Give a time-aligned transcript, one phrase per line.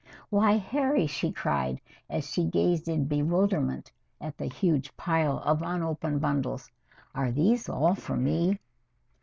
[0.31, 6.21] "Why, Harry!" she cried as she gazed in bewilderment at the huge pile of unopened
[6.21, 6.71] bundles.
[7.13, 8.57] "Are these all for me?"